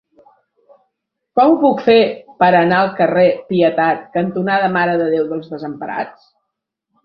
Com 1.39 1.51
ho 1.51 1.59
puc 1.63 1.83
fer 1.89 1.97
per 2.45 2.49
anar 2.61 2.79
al 2.85 2.91
carrer 3.01 3.27
Pietat 3.53 4.03
cantonada 4.19 4.73
Mare 4.81 4.99
de 5.05 5.15
Déu 5.15 5.33
dels 5.35 5.57
Desemparats? 5.57 6.29